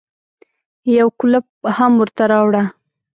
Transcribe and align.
يو 0.97 1.07
کولپ 1.19 1.45
هم 1.77 1.91
ورته 2.01 2.23
راوړه. 2.31 2.63